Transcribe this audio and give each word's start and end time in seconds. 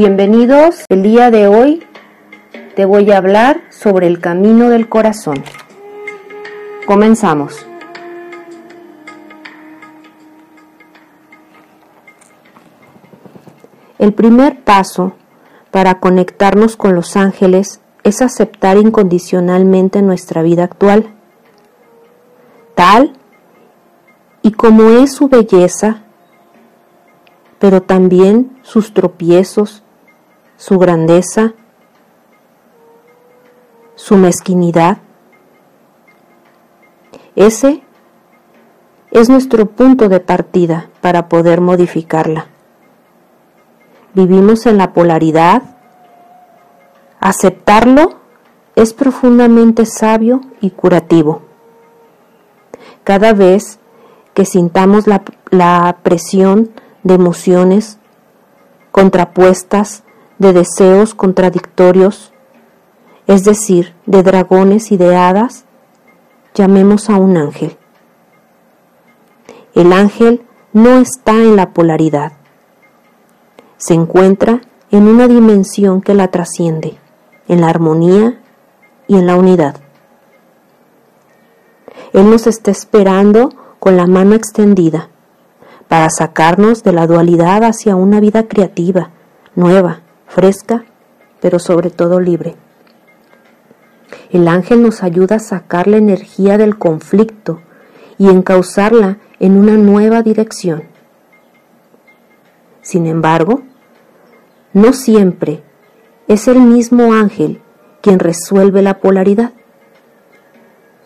Bienvenidos. 0.00 0.84
El 0.90 1.02
día 1.02 1.32
de 1.32 1.48
hoy 1.48 1.82
te 2.76 2.84
voy 2.84 3.10
a 3.10 3.16
hablar 3.16 3.62
sobre 3.70 4.06
el 4.06 4.20
camino 4.20 4.70
del 4.70 4.88
corazón. 4.88 5.42
Comenzamos. 6.86 7.66
El 13.98 14.14
primer 14.14 14.62
paso 14.62 15.14
para 15.72 15.98
conectarnos 15.98 16.76
con 16.76 16.94
los 16.94 17.16
ángeles 17.16 17.80
es 18.04 18.22
aceptar 18.22 18.76
incondicionalmente 18.76 20.00
nuestra 20.00 20.42
vida 20.42 20.62
actual, 20.62 21.12
tal 22.76 23.14
y 24.42 24.52
como 24.52 24.90
es 24.90 25.12
su 25.12 25.26
belleza, 25.26 26.04
pero 27.58 27.82
también 27.82 28.60
sus 28.62 28.94
tropiezos, 28.94 29.82
su 30.58 30.78
grandeza, 30.78 31.54
su 33.94 34.16
mezquinidad. 34.16 34.98
Ese 37.36 37.82
es 39.12 39.30
nuestro 39.30 39.66
punto 39.66 40.08
de 40.08 40.20
partida 40.20 40.90
para 41.00 41.28
poder 41.28 41.60
modificarla. 41.60 42.48
Vivimos 44.14 44.66
en 44.66 44.78
la 44.78 44.92
polaridad. 44.92 45.62
Aceptarlo 47.20 48.18
es 48.74 48.92
profundamente 48.94 49.86
sabio 49.86 50.40
y 50.60 50.70
curativo. 50.70 51.42
Cada 53.04 53.32
vez 53.32 53.78
que 54.34 54.44
sintamos 54.44 55.06
la, 55.06 55.22
la 55.50 55.98
presión 56.02 56.70
de 57.04 57.14
emociones 57.14 57.98
contrapuestas, 58.90 60.02
de 60.38 60.52
deseos 60.52 61.14
contradictorios, 61.14 62.32
es 63.26 63.44
decir, 63.44 63.94
de 64.06 64.22
dragones 64.22 64.92
y 64.92 64.96
de 64.96 65.16
hadas, 65.16 65.64
llamemos 66.54 67.10
a 67.10 67.16
un 67.16 67.36
ángel. 67.36 67.76
El 69.74 69.92
ángel 69.92 70.42
no 70.72 70.98
está 70.98 71.32
en 71.32 71.56
la 71.56 71.70
polaridad, 71.70 72.32
se 73.76 73.94
encuentra 73.94 74.60
en 74.90 75.06
una 75.06 75.28
dimensión 75.28 76.00
que 76.00 76.14
la 76.14 76.28
trasciende, 76.28 76.98
en 77.46 77.60
la 77.60 77.68
armonía 77.68 78.40
y 79.06 79.16
en 79.16 79.26
la 79.26 79.36
unidad. 79.36 79.76
Él 82.12 82.30
nos 82.30 82.46
está 82.46 82.70
esperando 82.70 83.50
con 83.78 83.96
la 83.96 84.06
mano 84.06 84.34
extendida 84.34 85.10
para 85.88 86.10
sacarnos 86.10 86.82
de 86.82 86.92
la 86.92 87.06
dualidad 87.06 87.64
hacia 87.64 87.96
una 87.96 88.20
vida 88.20 88.48
creativa, 88.48 89.10
nueva, 89.54 90.00
fresca, 90.28 90.84
pero 91.40 91.58
sobre 91.58 91.90
todo 91.90 92.20
libre. 92.20 92.56
El 94.30 94.46
ángel 94.46 94.82
nos 94.82 95.02
ayuda 95.02 95.36
a 95.36 95.40
sacar 95.40 95.88
la 95.88 95.96
energía 95.96 96.58
del 96.58 96.78
conflicto 96.78 97.60
y 98.18 98.28
encauzarla 98.28 99.18
en 99.40 99.56
una 99.56 99.76
nueva 99.76 100.22
dirección. 100.22 100.84
Sin 102.82 103.06
embargo, 103.06 103.62
no 104.72 104.92
siempre 104.92 105.62
es 106.26 106.48
el 106.48 106.60
mismo 106.60 107.14
ángel 107.14 107.60
quien 108.02 108.18
resuelve 108.18 108.82
la 108.82 109.00
polaridad. 109.00 109.52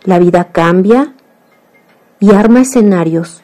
La 0.04 0.18
vida 0.18 0.50
cambia 0.52 1.14
y 2.18 2.32
arma 2.32 2.60
escenarios 2.60 3.42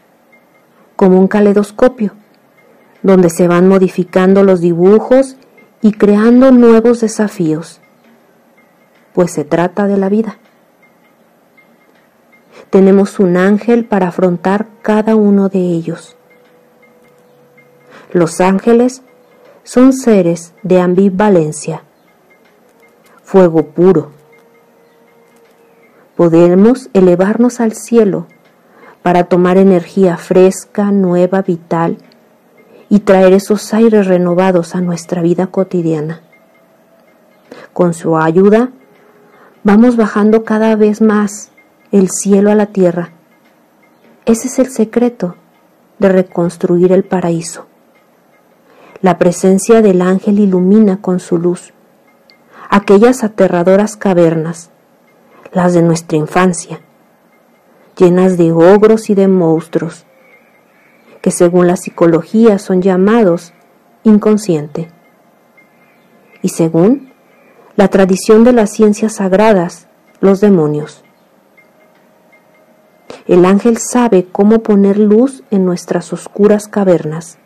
como 0.97 1.19
un 1.21 1.29
caleidoscopio, 1.29 2.13
donde 3.03 3.31
se 3.31 3.47
van 3.47 3.69
modificando 3.69 4.43
los 4.43 4.61
dibujos 4.61 5.37
y 5.81 5.93
creando 5.93 6.51
nuevos 6.51 7.01
desafíos, 7.01 7.81
pues 9.13 9.33
se 9.33 9.45
trata 9.45 9.87
de 9.87 9.97
la 9.97 10.09
vida. 10.09 10.39
Tenemos 12.71 13.19
un 13.19 13.37
ángel 13.37 13.85
para 13.85 14.09
afrontar 14.09 14.67
cada 14.83 15.17
uno 15.17 15.49
de 15.49 15.61
ellos. 15.61 16.17
Los 18.13 18.41
ángeles 18.41 19.03
son 19.63 19.93
seres 19.93 20.55
de 20.63 20.81
ambivalencia, 20.81 21.83
fuego 23.23 23.67
puro. 23.67 24.11
Podemos 26.17 26.91
elevarnos 26.95 27.61
al 27.61 27.73
cielo 27.73 28.27
para 29.03 29.25
tomar 29.25 29.57
energía 29.57 30.17
fresca, 30.17 30.91
nueva, 30.91 31.43
vital 31.43 31.99
y 32.89 33.01
traer 33.01 33.33
esos 33.33 33.75
aires 33.75 34.07
renovados 34.07 34.75
a 34.75 34.81
nuestra 34.81 35.23
vida 35.23 35.49
cotidiana. 35.49 36.23
Con 37.73 37.95
su 37.95 38.17
ayuda, 38.17 38.71
vamos 39.63 39.97
bajando 39.97 40.45
cada 40.45 40.75
vez 40.77 41.01
más 41.01 41.51
el 41.93 42.11
cielo 42.11 42.51
a 42.51 42.55
la 42.55 42.67
tierra. 42.67 43.13
Ese 44.25 44.49
es 44.49 44.59
el 44.59 44.69
secreto 44.71 45.37
de 45.99 46.09
reconstruir 46.09 46.93
el 46.93 47.05
paraíso. 47.05 47.67
La 49.01 49.19
presencia 49.19 49.81
del 49.83 50.03
ángel 50.03 50.39
ilumina 50.39 51.01
con 51.01 51.21
su 51.21 51.39
luz 51.39 51.73
aquellas 52.69 53.25
aterradoras 53.25 53.97
cavernas, 53.97 54.71
las 55.53 55.73
de 55.73 55.83
nuestra 55.83 56.19
infancia, 56.19 56.81
llenas 57.97 58.37
de 58.37 58.53
ogros 58.53 59.09
y 59.09 59.15
de 59.15 59.27
monstruos, 59.27 60.05
que 61.21 61.31
según 61.31 61.67
la 61.67 61.77
psicología 61.77 62.59
son 62.59 62.83
llamados 62.83 63.53
inconsciente. 64.05 64.89
Y 66.43 66.51
según 66.51 67.13
la 67.77 67.89
tradición 67.89 68.45
de 68.45 68.53
las 68.53 68.73
ciencias 68.73 69.17
sagradas, 69.17 69.89
los 70.21 70.41
demonios. 70.41 71.05
El 73.27 73.45
ángel 73.45 73.79
sabe 73.79 74.27
cómo 74.31 74.61
poner 74.61 74.99
luz 74.99 75.43
en 75.51 75.65
nuestras 75.65 76.13
oscuras 76.13 76.67
cavernas. 76.67 77.39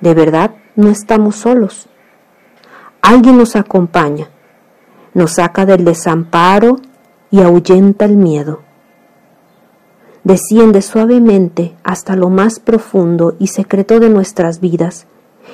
De 0.00 0.14
verdad, 0.14 0.52
no 0.76 0.88
estamos 0.88 1.36
solos. 1.36 1.88
Alguien 3.02 3.38
nos 3.38 3.56
acompaña, 3.56 4.28
nos 5.14 5.32
saca 5.32 5.66
del 5.66 5.84
desamparo 5.84 6.76
y 7.30 7.40
ahuyenta 7.40 8.04
el 8.04 8.16
miedo. 8.16 8.62
Desciende 10.24 10.82
suavemente 10.82 11.74
hasta 11.82 12.14
lo 12.16 12.28
más 12.28 12.60
profundo 12.60 13.36
y 13.38 13.46
secreto 13.48 14.00
de 14.00 14.10
nuestras 14.10 14.60
vidas 14.60 15.06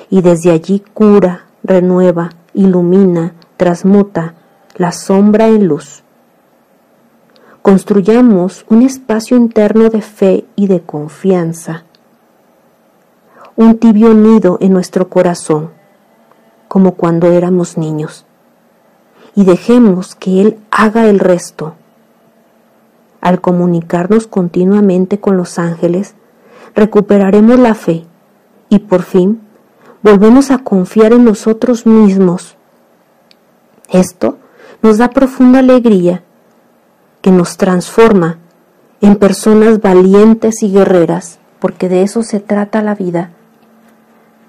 y 0.09 0.21
desde 0.21 0.51
allí 0.51 0.83
cura, 0.93 1.45
renueva, 1.63 2.31
ilumina, 2.53 3.33
transmuta 3.55 4.35
la 4.75 4.91
sombra 4.91 5.47
en 5.47 5.67
luz. 5.67 6.03
Construyamos 7.61 8.65
un 8.69 8.81
espacio 8.81 9.35
interno 9.37 9.89
de 9.89 10.01
fe 10.01 10.45
y 10.55 10.67
de 10.67 10.81
confianza, 10.81 11.85
un 13.55 13.77
tibio 13.77 14.13
nido 14.13 14.57
en 14.61 14.73
nuestro 14.73 15.09
corazón, 15.09 15.71
como 16.67 16.95
cuando 16.95 17.31
éramos 17.31 17.77
niños 17.77 18.27
y 19.37 19.45
dejemos 19.45 20.15
que 20.15 20.41
Él 20.41 20.57
haga 20.71 21.05
el 21.05 21.19
resto. 21.19 21.75
Al 23.21 23.41
comunicarnos 23.41 24.27
continuamente 24.27 25.19
con 25.19 25.37
los 25.37 25.59
ángeles, 25.59 26.15
recuperaremos 26.75 27.59
la 27.59 27.73
fe 27.73 28.05
y 28.69 28.79
por 28.79 29.01
fin 29.01 29.41
volvemos 30.03 30.51
a 30.51 30.59
confiar 30.59 31.13
en 31.13 31.25
nosotros 31.25 31.85
mismos. 31.85 32.55
Esto 33.89 34.37
nos 34.81 34.97
da 34.97 35.09
profunda 35.09 35.59
alegría 35.59 36.23
que 37.21 37.31
nos 37.31 37.57
transforma 37.57 38.37
en 39.01 39.15
personas 39.15 39.81
valientes 39.81 40.63
y 40.63 40.71
guerreras, 40.71 41.39
porque 41.59 41.89
de 41.89 42.03
eso 42.03 42.23
se 42.23 42.39
trata 42.39 42.81
la 42.81 42.95
vida, 42.95 43.31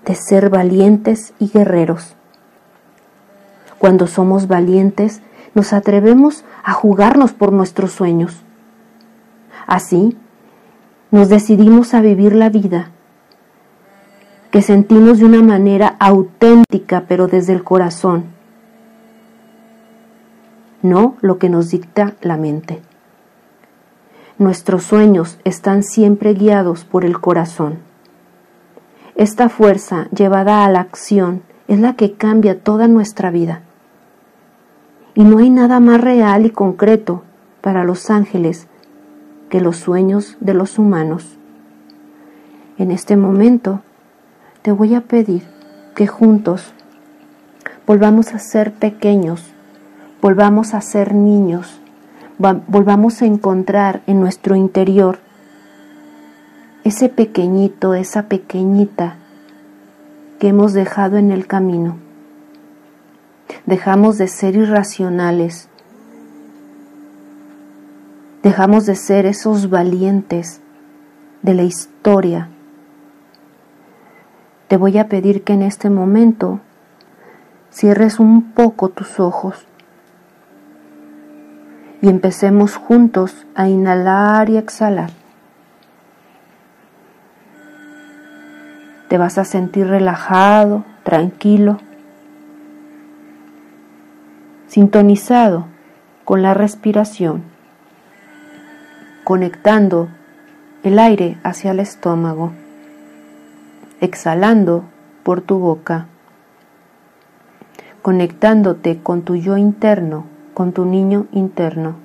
de 0.04 0.14
ser 0.14 0.50
valientes 0.50 1.32
y 1.38 1.48
guerreros. 1.48 2.14
Cuando 3.78 4.06
somos 4.06 4.48
valientes, 4.48 5.20
nos 5.54 5.72
atrevemos 5.72 6.44
a 6.64 6.72
jugarnos 6.72 7.32
por 7.32 7.52
nuestros 7.52 7.92
sueños. 7.92 8.42
Así, 9.68 10.16
nos 11.10 11.28
decidimos 11.28 11.92
a 11.92 12.00
vivir 12.00 12.34
la 12.34 12.48
vida 12.48 12.90
que 14.50 14.62
sentimos 14.62 15.18
de 15.18 15.26
una 15.26 15.42
manera 15.42 15.94
auténtica, 16.00 17.04
pero 17.06 17.26
desde 17.28 17.52
el 17.52 17.64
corazón, 17.64 18.24
no 20.80 21.16
lo 21.20 21.36
que 21.36 21.50
nos 21.50 21.68
dicta 21.70 22.14
la 22.22 22.38
mente. 22.38 22.80
Nuestros 24.38 24.84
sueños 24.84 25.38
están 25.44 25.82
siempre 25.82 26.32
guiados 26.32 26.86
por 26.86 27.04
el 27.04 27.20
corazón. 27.20 27.80
Esta 29.16 29.50
fuerza 29.50 30.08
llevada 30.16 30.64
a 30.64 30.70
la 30.70 30.80
acción 30.80 31.42
es 31.66 31.78
la 31.78 31.92
que 31.92 32.14
cambia 32.14 32.58
toda 32.58 32.88
nuestra 32.88 33.30
vida. 33.30 33.60
Y 35.14 35.24
no 35.24 35.40
hay 35.40 35.50
nada 35.50 35.78
más 35.78 36.00
real 36.00 36.46
y 36.46 36.50
concreto 36.50 37.22
para 37.60 37.84
los 37.84 38.08
ángeles 38.08 38.66
que 39.48 39.60
los 39.60 39.76
sueños 39.76 40.36
de 40.40 40.54
los 40.54 40.78
humanos. 40.78 41.38
En 42.78 42.90
este 42.90 43.16
momento 43.16 43.80
te 44.62 44.72
voy 44.72 44.94
a 44.94 45.02
pedir 45.02 45.42
que 45.94 46.06
juntos 46.06 46.72
volvamos 47.86 48.34
a 48.34 48.38
ser 48.38 48.72
pequeños, 48.72 49.42
volvamos 50.20 50.74
a 50.74 50.80
ser 50.80 51.14
niños, 51.14 51.80
volvamos 52.38 53.22
a 53.22 53.26
encontrar 53.26 54.02
en 54.06 54.20
nuestro 54.20 54.54
interior 54.54 55.18
ese 56.84 57.08
pequeñito, 57.08 57.94
esa 57.94 58.28
pequeñita 58.28 59.16
que 60.38 60.48
hemos 60.48 60.72
dejado 60.72 61.16
en 61.16 61.32
el 61.32 61.46
camino. 61.46 61.96
Dejamos 63.66 64.18
de 64.18 64.28
ser 64.28 64.56
irracionales, 64.56 65.67
dejamos 68.42 68.86
de 68.86 68.94
ser 68.94 69.26
esos 69.26 69.70
valientes 69.70 70.60
de 71.42 71.54
la 71.54 71.62
historia. 71.62 72.48
Te 74.68 74.76
voy 74.76 74.98
a 74.98 75.08
pedir 75.08 75.44
que 75.44 75.54
en 75.54 75.62
este 75.62 75.90
momento 75.90 76.60
cierres 77.70 78.20
un 78.20 78.52
poco 78.52 78.90
tus 78.90 79.18
ojos 79.18 79.66
y 82.00 82.08
empecemos 82.08 82.76
juntos 82.76 83.46
a 83.54 83.68
inhalar 83.68 84.50
y 84.50 84.56
exhalar. 84.56 85.10
Te 89.08 89.16
vas 89.16 89.38
a 89.38 89.44
sentir 89.44 89.88
relajado, 89.88 90.84
tranquilo, 91.02 91.78
sintonizado 94.66 95.66
con 96.24 96.42
la 96.42 96.52
respiración, 96.52 97.42
conectando 99.28 100.08
el 100.82 100.98
aire 100.98 101.36
hacia 101.42 101.72
el 101.72 101.80
estómago, 101.80 102.52
exhalando 104.00 104.84
por 105.22 105.42
tu 105.42 105.58
boca, 105.58 106.06
conectándote 108.00 109.02
con 109.02 109.20
tu 109.20 109.36
yo 109.36 109.58
interno, 109.58 110.24
con 110.54 110.72
tu 110.72 110.86
niño 110.86 111.26
interno. 111.32 111.96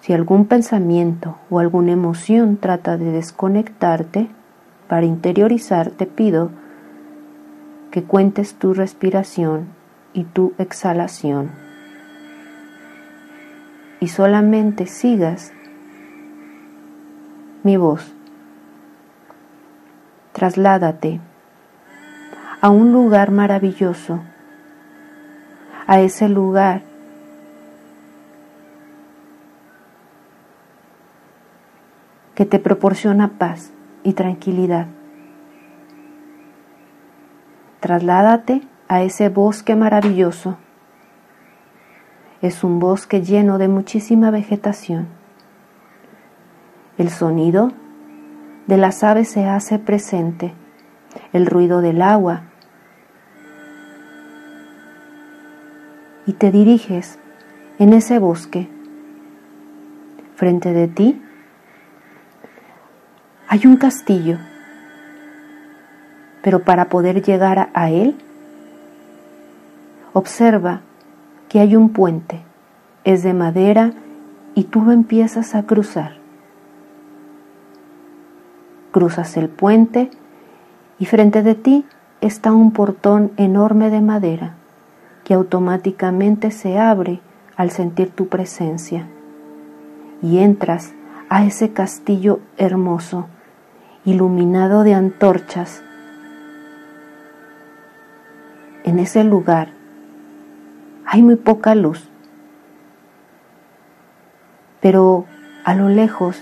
Si 0.00 0.12
algún 0.12 0.44
pensamiento 0.44 1.38
o 1.48 1.60
alguna 1.60 1.92
emoción 1.92 2.58
trata 2.58 2.98
de 2.98 3.10
desconectarte, 3.10 4.28
para 4.86 5.06
interiorizar 5.06 5.92
te 5.92 6.04
pido 6.04 6.50
que 7.90 8.02
cuentes 8.02 8.52
tu 8.52 8.74
respiración 8.74 9.68
y 10.12 10.24
tu 10.24 10.52
exhalación 10.58 11.67
y 14.00 14.08
solamente 14.08 14.86
sigas 14.86 15.52
mi 17.62 17.76
voz. 17.76 18.12
Trasládate 20.32 21.20
a 22.60 22.70
un 22.70 22.92
lugar 22.92 23.30
maravilloso, 23.30 24.20
a 25.86 26.00
ese 26.00 26.28
lugar 26.28 26.82
que 32.34 32.46
te 32.46 32.58
proporciona 32.60 33.32
paz 33.38 33.72
y 34.04 34.12
tranquilidad. 34.12 34.86
Trasládate 37.80 38.62
a 38.86 39.02
ese 39.02 39.28
bosque 39.28 39.74
maravilloso. 39.74 40.56
Es 42.40 42.62
un 42.62 42.78
bosque 42.78 43.22
lleno 43.22 43.58
de 43.58 43.66
muchísima 43.66 44.30
vegetación. 44.30 45.08
El 46.96 47.10
sonido 47.10 47.72
de 48.68 48.76
las 48.76 49.02
aves 49.02 49.28
se 49.28 49.46
hace 49.46 49.78
presente, 49.80 50.52
el 51.32 51.46
ruido 51.46 51.80
del 51.80 52.00
agua. 52.00 52.42
Y 56.26 56.34
te 56.34 56.52
diriges 56.52 57.18
en 57.78 57.92
ese 57.92 58.18
bosque. 58.20 58.68
Frente 60.36 60.72
de 60.72 60.86
ti 60.86 61.20
hay 63.48 63.66
un 63.66 63.78
castillo, 63.78 64.38
pero 66.42 66.62
para 66.62 66.88
poder 66.88 67.22
llegar 67.22 67.70
a 67.72 67.90
él, 67.90 68.16
observa 70.12 70.82
que 71.48 71.60
hay 71.60 71.76
un 71.76 71.90
puente, 71.90 72.42
es 73.04 73.22
de 73.22 73.34
madera 73.34 73.92
y 74.54 74.64
tú 74.64 74.82
lo 74.82 74.92
empiezas 74.92 75.54
a 75.54 75.64
cruzar. 75.64 76.18
Cruzas 78.92 79.36
el 79.36 79.48
puente 79.48 80.10
y 80.98 81.06
frente 81.06 81.42
de 81.42 81.54
ti 81.54 81.84
está 82.20 82.52
un 82.52 82.72
portón 82.72 83.32
enorme 83.36 83.90
de 83.90 84.00
madera 84.00 84.54
que 85.24 85.34
automáticamente 85.34 86.50
se 86.50 86.78
abre 86.78 87.20
al 87.56 87.70
sentir 87.70 88.10
tu 88.10 88.28
presencia 88.28 89.06
y 90.22 90.38
entras 90.38 90.94
a 91.28 91.44
ese 91.44 91.72
castillo 91.72 92.40
hermoso 92.56 93.26
iluminado 94.04 94.84
de 94.84 94.94
antorchas. 94.94 95.82
En 98.84 98.98
ese 98.98 99.22
lugar 99.22 99.77
hay 101.10 101.22
muy 101.22 101.36
poca 101.36 101.74
luz, 101.74 102.06
pero 104.80 105.24
a 105.64 105.74
lo 105.74 105.88
lejos 105.88 106.38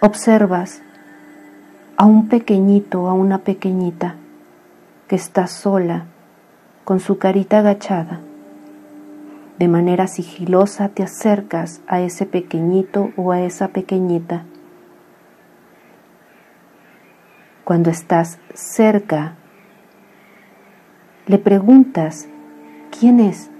observas 0.00 0.80
a 1.96 2.04
un 2.04 2.28
pequeñito, 2.28 3.08
a 3.08 3.14
una 3.14 3.38
pequeñita 3.38 4.14
que 5.08 5.16
está 5.16 5.48
sola, 5.48 6.04
con 6.84 7.00
su 7.00 7.18
carita 7.18 7.58
agachada. 7.58 8.20
De 9.58 9.66
manera 9.66 10.06
sigilosa 10.06 10.90
te 10.90 11.02
acercas 11.02 11.80
a 11.88 12.00
ese 12.00 12.26
pequeñito 12.26 13.10
o 13.16 13.32
a 13.32 13.40
esa 13.40 13.68
pequeñita 13.68 14.44
Cuando 17.66 17.90
estás 17.90 18.38
cerca, 18.54 19.34
le 21.26 21.36
preguntas, 21.38 22.28
¿quién 22.98 23.20
es? 23.20 23.50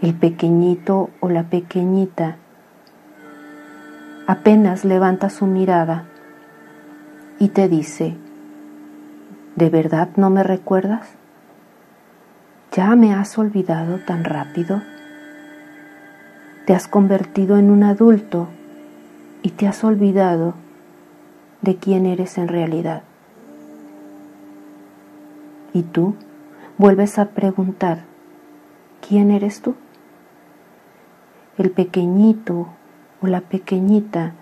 El 0.00 0.14
pequeñito 0.14 1.10
o 1.20 1.28
la 1.28 1.44
pequeñita 1.44 2.36
apenas 4.26 4.84
levanta 4.84 5.28
su 5.28 5.46
mirada 5.46 6.04
y 7.38 7.48
te 7.48 7.68
dice, 7.68 8.16
¿de 9.56 9.70
verdad 9.70 10.10
no 10.16 10.30
me 10.30 10.42
recuerdas? 10.42 11.08
¿Ya 12.72 12.94
me 12.96 13.12
has 13.12 13.38
olvidado 13.38 13.98
tan 13.98 14.24
rápido? 14.24 14.82
Te 16.66 16.74
has 16.74 16.86
convertido 16.86 17.58
en 17.58 17.70
un 17.70 17.82
adulto 17.82 18.48
y 19.42 19.50
te 19.50 19.66
has 19.66 19.82
olvidado 19.84 20.54
de 21.60 21.76
quién 21.76 22.06
eres 22.06 22.38
en 22.38 22.48
realidad. 22.48 23.02
Y 25.72 25.82
tú 25.82 26.14
vuelves 26.76 27.18
a 27.18 27.26
preguntar, 27.30 28.04
¿quién 29.06 29.30
eres 29.30 29.60
tú? 29.60 29.74
El 31.56 31.70
pequeñito 31.70 32.68
o 33.22 33.26
la 33.26 33.40
pequeñita 33.40 34.32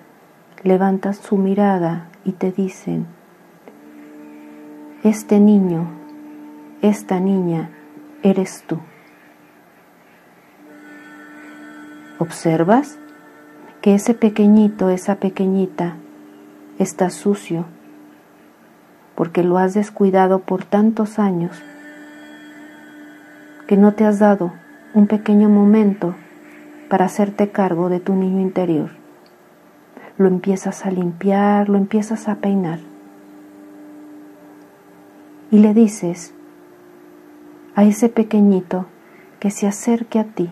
levantan 0.63 1.15
su 1.15 1.37
mirada 1.37 2.09
y 2.25 2.33
te 2.33 2.51
dicen, 2.53 3.07
este 5.03 5.41
niño, 5.41 5.89
esta 6.81 7.21
niña, 7.21 7.71
eres 8.23 8.65
tú. 8.67 8.79
¿Observas 12.19 12.99
que 13.81 13.95
ese 13.95 14.15
pequeñito, 14.15 14.89
esa 14.89 15.17
pequeñita, 15.17 15.97
está 16.79 17.11
sucio, 17.11 17.67
porque 19.17 19.43
lo 19.43 19.59
has 19.59 19.75
descuidado 19.75 20.39
por 20.39 20.65
tantos 20.65 21.19
años 21.19 21.63
que 23.73 23.79
no 23.79 23.95
te 23.95 24.05
has 24.05 24.19
dado 24.19 24.53
un 24.93 25.07
pequeño 25.07 25.49
momento 25.49 26.15
para 26.91 27.07
hacerte 27.07 27.53
cargo 27.53 27.89
de 27.89 28.01
tu 28.01 28.15
niño 28.15 28.39
interior. 28.39 28.91
Lo 30.19 30.29
empiezas 30.29 30.85
a 30.85 30.91
limpiar, 30.91 31.71
lo 31.71 31.79
empiezas 31.79 32.29
a 32.29 32.35
peinar. 32.35 32.81
Y 35.51 35.61
le 35.61 35.73
dices 35.73 36.35
a 37.75 37.85
ese 37.85 38.11
pequeñito 38.11 38.85
que 39.41 39.51
se 39.51 39.67
acerque 39.67 40.19
a 40.19 40.25
ti. 40.25 40.51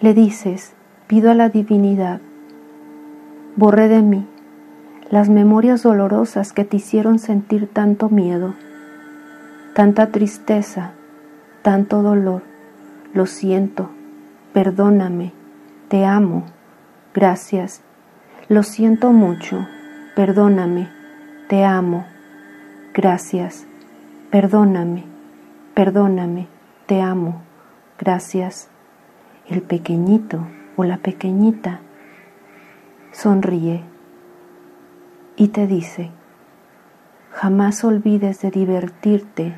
Le 0.00 0.14
dices 0.14 0.72
pido 1.08 1.30
a 1.30 1.34
la 1.34 1.50
divinidad, 1.50 2.22
borre 3.54 3.88
de 3.88 4.00
mí 4.00 4.26
las 5.10 5.28
memorias 5.28 5.82
dolorosas 5.82 6.54
que 6.54 6.64
te 6.64 6.78
hicieron 6.78 7.18
sentir 7.18 7.68
tanto 7.68 8.08
miedo, 8.08 8.54
tanta 9.74 10.08
tristeza, 10.08 10.92
tanto 11.62 12.02
dolor. 12.02 12.42
Lo 13.12 13.26
siento, 13.26 13.90
perdóname, 14.52 15.32
te 15.88 16.04
amo, 16.04 16.44
gracias, 17.14 17.82
lo 18.48 18.62
siento 18.62 19.12
mucho, 19.12 19.66
perdóname, 20.14 20.88
te 21.48 21.64
amo, 21.64 22.04
gracias, 22.94 23.66
perdóname, 24.30 25.04
perdóname, 25.74 26.46
te 26.86 27.00
amo, 27.00 27.42
gracias. 27.98 28.68
El 29.48 29.62
pequeñito 29.62 30.46
o 30.76 30.84
la 30.84 30.98
pequeñita 30.98 31.80
sonríe 33.10 33.82
y 35.36 35.48
te 35.48 35.66
dice, 35.66 36.10
jamás 37.32 37.84
olvides 37.84 38.40
de 38.40 38.50
divertirte, 38.50 39.54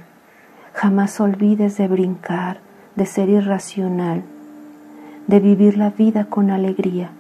jamás 0.75 1.21
olvides 1.21 1.77
de 1.79 1.89
brincar, 1.89 2.61
de 2.97 3.07
ser 3.07 3.29
irracional, 3.29 4.23
de 5.27 5.41
vivir 5.41 5.79
la 5.79 5.91
vida 5.91 6.27
con 6.27 6.51
alegría, 6.51 7.11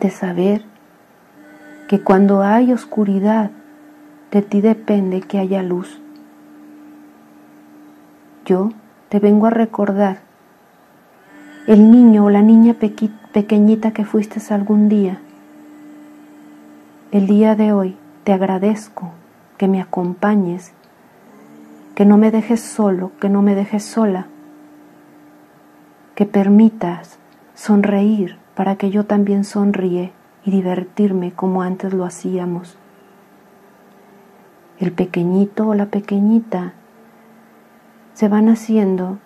de 0.00 0.10
saber 0.10 0.64
que 1.88 2.00
cuando 2.00 2.42
hay 2.42 2.72
oscuridad, 2.72 3.50
de 4.30 4.42
ti 4.42 4.60
depende 4.60 5.20
que 5.20 5.38
haya 5.38 5.62
luz. 5.62 6.00
Yo 8.46 8.70
te 9.08 9.20
vengo 9.20 9.46
a 9.46 9.50
recordar 9.50 10.18
el 11.66 11.90
niño 11.90 12.26
o 12.26 12.30
la 12.30 12.42
niña 12.42 12.74
pequeñita 12.74 13.92
que 13.92 14.04
fuiste 14.04 14.40
algún 14.52 14.88
día. 14.88 15.18
El 17.10 17.26
día 17.26 17.54
de 17.54 17.72
hoy 17.72 17.96
te 18.24 18.32
agradezco 18.32 19.12
que 19.58 19.68
me 19.68 19.80
acompañes, 19.80 20.72
que 21.94 22.04
no 22.04 22.16
me 22.16 22.30
dejes 22.30 22.60
solo, 22.60 23.12
que 23.20 23.28
no 23.28 23.42
me 23.42 23.54
dejes 23.54 23.84
sola, 23.84 24.26
que 26.14 26.26
permitas 26.26 27.18
sonreír 27.54 28.38
para 28.54 28.76
que 28.76 28.90
yo 28.90 29.04
también 29.04 29.44
sonríe 29.44 30.12
y 30.44 30.50
divertirme 30.50 31.32
como 31.32 31.62
antes 31.62 31.92
lo 31.92 32.04
hacíamos. 32.04 32.78
El 34.78 34.92
pequeñito 34.92 35.68
o 35.68 35.74
la 35.74 35.86
pequeñita 35.86 36.72
se 38.14 38.28
van 38.28 38.48
haciendo 38.48 39.18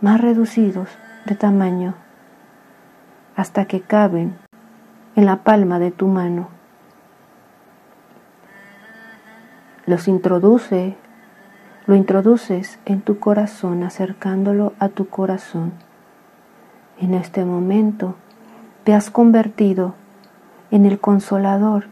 más 0.00 0.20
reducidos 0.20 0.88
de 1.26 1.34
tamaño 1.34 1.94
hasta 3.34 3.66
que 3.66 3.80
caben 3.80 4.36
en 5.16 5.26
la 5.26 5.42
palma 5.42 5.78
de 5.78 5.90
tu 5.90 6.06
mano. 6.06 6.55
Los 9.86 10.08
introduce, 10.08 10.96
lo 11.86 11.94
introduces 11.94 12.78
en 12.84 13.00
tu 13.00 13.20
corazón, 13.20 13.84
acercándolo 13.84 14.72
a 14.80 14.88
tu 14.88 15.08
corazón. 15.08 15.72
En 16.98 17.14
este 17.14 17.44
momento 17.44 18.16
te 18.82 18.94
has 18.94 19.10
convertido 19.10 19.94
en 20.70 20.86
el 20.86 20.98
consolador 20.98 21.86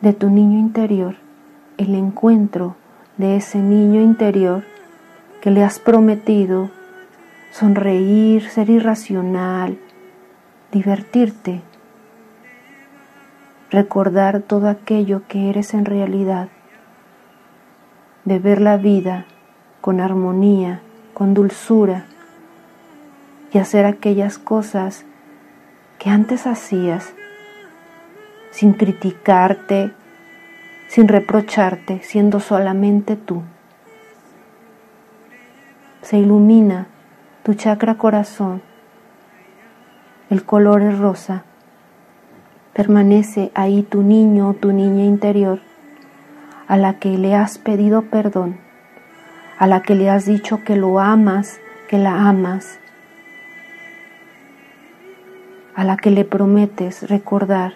de 0.00 0.14
tu 0.14 0.30
niño 0.30 0.58
interior, 0.58 1.16
el 1.76 1.94
encuentro 1.94 2.76
de 3.18 3.36
ese 3.36 3.58
niño 3.58 4.00
interior 4.00 4.64
que 5.42 5.50
le 5.50 5.62
has 5.62 5.78
prometido 5.78 6.70
sonreír, 7.52 8.48
ser 8.48 8.70
irracional, 8.70 9.78
divertirte, 10.72 11.62
recordar 13.74 14.40
todo 14.40 14.68
aquello 14.68 15.22
que 15.26 15.50
eres 15.50 15.74
en 15.74 15.84
realidad, 15.84 16.48
de 18.24 18.38
ver 18.38 18.60
la 18.60 18.76
vida 18.76 19.26
con 19.80 20.00
armonía, 20.00 20.80
con 21.12 21.34
dulzura 21.34 22.04
y 23.52 23.58
hacer 23.58 23.84
aquellas 23.84 24.38
cosas 24.38 25.04
que 25.98 26.08
antes 26.08 26.46
hacías 26.46 27.14
sin 28.52 28.74
criticarte, 28.74 29.90
sin 30.86 31.08
reprocharte, 31.08 32.00
siendo 32.04 32.38
solamente 32.38 33.16
tú. 33.16 33.42
Se 36.02 36.18
ilumina 36.18 36.86
tu 37.42 37.54
chakra 37.54 37.96
corazón, 37.96 38.62
el 40.30 40.44
color 40.44 40.82
es 40.82 40.96
rosa. 40.96 41.44
Permanece 42.74 43.52
ahí 43.54 43.82
tu 43.82 44.02
niño 44.02 44.50
o 44.50 44.54
tu 44.54 44.72
niña 44.72 45.04
interior 45.04 45.60
a 46.66 46.76
la 46.76 46.98
que 46.98 47.16
le 47.18 47.34
has 47.34 47.58
pedido 47.58 48.02
perdón, 48.02 48.56
a 49.58 49.66
la 49.66 49.82
que 49.82 49.94
le 49.94 50.10
has 50.10 50.26
dicho 50.26 50.64
que 50.64 50.76
lo 50.76 50.98
amas, 50.98 51.60
que 51.88 51.98
la 51.98 52.28
amas, 52.28 52.80
a 55.76 55.84
la 55.84 55.96
que 55.96 56.10
le 56.10 56.24
prometes 56.24 57.08
recordar 57.08 57.74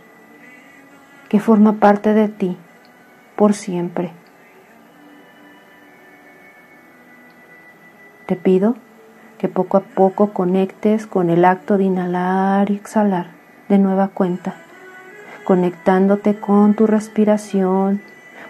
que 1.28 1.40
forma 1.40 1.74
parte 1.74 2.14
de 2.14 2.28
ti 2.28 2.56
por 3.36 3.54
siempre. 3.54 4.12
Te 8.26 8.36
pido 8.36 8.74
que 9.38 9.48
poco 9.48 9.76
a 9.76 9.80
poco 9.80 10.32
conectes 10.32 11.06
con 11.06 11.30
el 11.30 11.44
acto 11.44 11.78
de 11.78 11.84
inhalar 11.84 12.70
y 12.70 12.74
exhalar 12.74 13.28
de 13.68 13.78
nueva 13.78 14.08
cuenta, 14.08 14.56
conectándote 15.48 16.34
con 16.34 16.74
tu 16.74 16.86
respiración, 16.86 18.02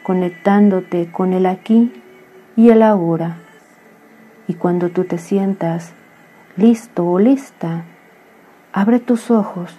conectándote 0.03 1.07
con 1.13 1.33
el 1.33 1.47
aquí 1.47 1.93
y 2.57 2.71
el 2.71 2.83
ahora. 2.83 3.37
Y 4.49 4.55
cuando 4.55 4.89
tú 4.89 5.05
te 5.05 5.17
sientas 5.19 5.93
listo 6.57 7.07
o 7.07 7.21
lista, 7.21 7.85
abre 8.73 8.99
tus 8.99 9.31
ojos 9.31 9.79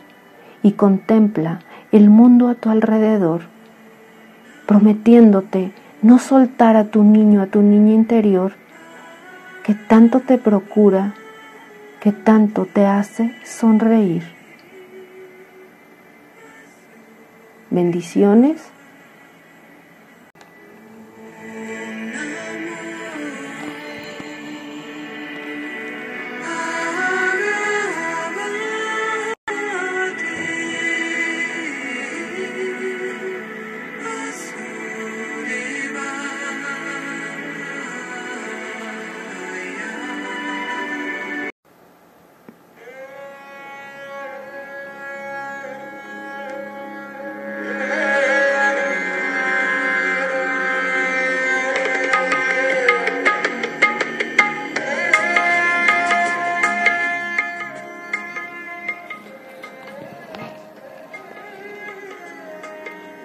y 0.63 0.71
contempla 0.71 1.59
el 1.91 2.09
mundo 2.09 2.47
a 2.47 2.55
tu 2.55 2.69
alrededor 2.69 3.41
prometiéndote 4.65 5.73
no 6.01 6.19
soltar 6.19 6.77
a 6.77 6.85
tu 6.85 7.03
niño, 7.03 7.41
a 7.41 7.47
tu 7.47 7.61
niña 7.61 7.91
interior, 7.91 8.53
que 9.65 9.73
tanto 9.75 10.21
te 10.21 10.37
procura, 10.37 11.15
que 11.99 12.13
tanto 12.13 12.65
te 12.65 12.85
hace 12.85 13.35
sonreír. 13.43 14.38
Bendiciones 17.69 18.61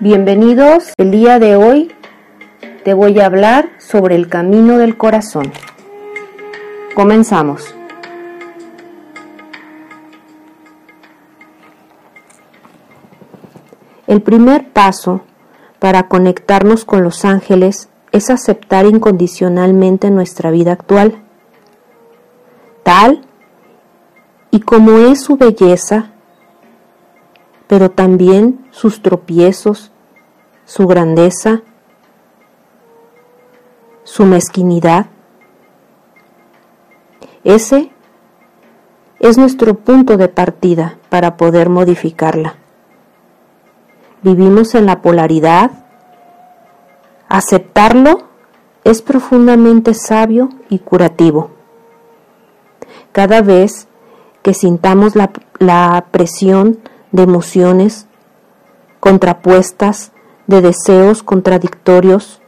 Bienvenidos, 0.05 0.93
el 0.99 1.11
día 1.11 1.39
de 1.39 1.57
hoy 1.57 1.91
te 2.85 2.93
voy 2.93 3.19
a 3.21 3.25
hablar 3.25 3.71
sobre 3.79 4.17
el 4.17 4.29
camino 4.29 4.77
del 4.77 4.99
corazón. 4.99 5.51
Comenzamos. 6.95 7.75
El 14.07 14.21
primer 14.21 14.75
paso 14.75 15.23
para 15.79 16.07
conectarnos 16.09 16.85
con 16.85 17.03
los 17.03 17.25
ángeles 17.25 17.89
es 18.13 18.29
aceptar 18.29 18.85
incondicionalmente 18.85 20.11
nuestra 20.11 20.51
vida 20.51 20.73
actual, 20.73 21.25
tal 22.83 23.23
y 24.51 24.61
como 24.61 24.99
es 24.99 25.23
su 25.23 25.39
belleza, 25.39 26.11
pero 27.67 27.91
también 27.91 28.67
sus 28.71 29.01
tropiezos, 29.01 29.93
su 30.65 30.87
grandeza, 30.87 31.63
su 34.05 34.25
mezquinidad. 34.25 35.07
Ese 37.43 37.91
es 39.21 39.39
nuestro 39.39 39.75
punto 39.75 40.17
de 40.17 40.29
partida 40.29 40.99
para 41.09 41.37
poder 41.37 41.69
modificarla. 41.69 42.55
Vivimos 44.23 44.75
en 44.75 44.87
la 44.87 45.03
polaridad. 45.03 45.71
Aceptarlo 47.29 48.25
es 48.85 49.03
profundamente 49.03 49.95
sabio 49.95 50.51
y 50.69 50.79
curativo. 50.79 51.51
cada 53.13 53.43
vez 53.43 53.87
que 54.43 54.55
sintamos 54.55 55.15
la, 55.15 55.31
la 55.59 56.07
presión 56.11 56.81
de 57.13 57.23
emociones 57.23 58.07
contrapuestas, 58.99 60.11
de 60.47 60.61
deseos 60.61 61.23
contradictorios, 61.23 62.41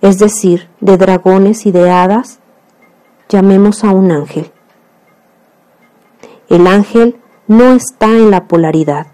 es 0.00 0.18
decir, 0.18 0.68
de 0.80 0.96
dragones 0.96 1.66
y 1.66 1.72
de 1.72 1.90
hadas, 1.90 2.38
llamemos 3.28 3.84
a 3.84 3.90
un 3.90 4.12
ángel. 4.12 4.50
El 6.48 6.66
ángel 6.66 7.16
no 7.46 7.72
está 7.72 8.06
en 8.06 8.30
la 8.30 8.44
polaridad, 8.48 9.06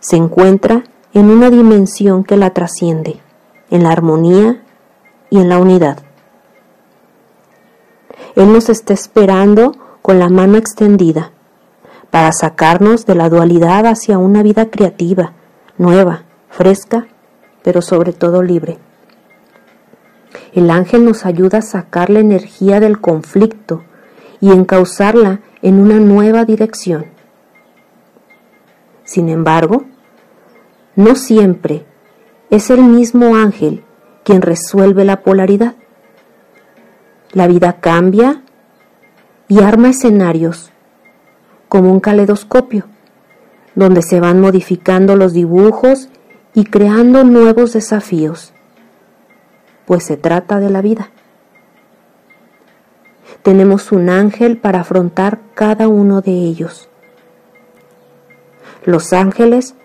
se 0.00 0.16
encuentra 0.16 0.84
en 1.12 1.30
una 1.30 1.50
dimensión 1.50 2.24
que 2.24 2.36
la 2.36 2.50
trasciende, 2.50 3.20
en 3.70 3.82
la 3.82 3.90
armonía 3.90 4.62
y 5.30 5.38
en 5.40 5.48
la 5.48 5.58
unidad. 5.58 5.98
Él 8.36 8.52
nos 8.52 8.68
está 8.68 8.94
esperando 8.94 9.72
con 10.02 10.18
la 10.18 10.28
mano 10.28 10.56
extendida 10.58 11.32
para 12.10 12.32
sacarnos 12.32 13.04
de 13.04 13.14
la 13.14 13.28
dualidad 13.28 13.86
hacia 13.86 14.18
una 14.18 14.42
vida 14.42 14.70
creativa, 14.70 15.32
nueva, 15.76 16.22
fresca, 16.50 17.06
pero 17.62 17.82
sobre 17.82 18.12
todo 18.12 18.42
libre. 18.42 18.78
El 20.52 20.70
ángel 20.70 21.04
nos 21.04 21.26
ayuda 21.26 21.58
a 21.58 21.62
sacar 21.62 22.10
la 22.10 22.20
energía 22.20 22.80
del 22.80 23.00
conflicto 23.00 23.82
y 24.40 24.50
encauzarla 24.50 25.40
en 25.62 25.80
una 25.80 25.98
nueva 25.98 26.44
dirección. 26.44 27.06
Sin 29.04 29.28
embargo, 29.28 29.84
no 30.96 31.14
siempre 31.14 31.86
es 32.50 32.70
el 32.70 32.82
mismo 32.82 33.36
ángel 33.36 33.84
quien 34.24 34.42
resuelve 34.42 35.04
la 35.04 35.22
polaridad. 35.22 35.74
La 37.32 37.46
vida 37.46 37.80
cambia 37.80 38.42
y 39.48 39.62
arma 39.62 39.90
escenarios 39.90 40.70
como 41.68 41.92
un 41.92 42.00
caleidoscopio, 42.00 42.84
donde 43.74 44.02
se 44.02 44.20
van 44.20 44.40
modificando 44.40 45.16
los 45.16 45.32
dibujos 45.32 46.08
y 46.58 46.64
creando 46.64 47.22
nuevos 47.22 47.74
desafíos, 47.74 48.52
pues 49.86 50.02
se 50.04 50.16
trata 50.16 50.58
de 50.58 50.70
la 50.70 50.82
vida. 50.82 51.10
Tenemos 53.44 53.92
un 53.92 54.10
ángel 54.10 54.58
para 54.58 54.80
afrontar 54.80 55.38
cada 55.54 55.86
uno 55.86 56.20
de 56.20 56.32
ellos. 56.32 56.88
Los 58.84 59.12
ángeles 59.12 59.76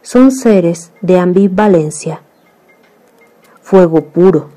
son 0.00 0.32
seres 0.32 0.92
de 1.02 1.18
ambivalencia, 1.18 2.22
fuego 3.60 4.06
puro. 4.06 4.48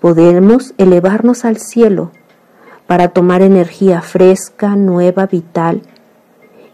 Podemos 0.00 0.74
elevarnos 0.78 1.44
al 1.44 1.58
cielo 1.58 2.10
para 2.88 3.10
tomar 3.10 3.40
energía 3.40 4.02
fresca, 4.02 4.74
nueva, 4.74 5.26
vital 5.26 5.82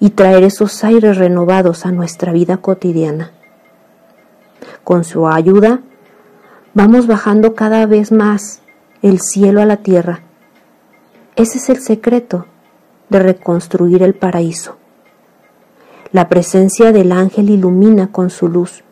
y 0.00 0.11
traer 0.11 0.45
esos 0.45 0.85
aires 0.85 1.17
renovados 1.17 1.87
a 1.87 1.93
nuestra 1.93 2.33
vida 2.33 2.59
cotidiana. 2.59 3.33
Con 4.85 5.05
su 5.05 5.26
ayuda, 5.26 5.81
vamos 6.75 7.07
bajando 7.07 7.55
cada 7.55 7.87
vez 7.87 8.12
más 8.12 8.61
el 9.03 9.20
cielo 9.20 9.62
a 9.62 9.66
la 9.66 9.79
tierra. 9.79 10.20
Ese 11.35 11.59
es 11.59 11.68
el 11.68 11.81
secreto 11.81 12.47
de 13.09 13.20
reconstruir 13.20 14.03
el 14.03 14.14
paraíso. 14.14 14.77
La 16.12 16.29
presencia 16.29 16.92
del 16.92 17.12
ángel 17.12 17.51
ilumina 17.51 18.09
con 18.12 18.31
su 18.31 18.49
luz 18.49 18.83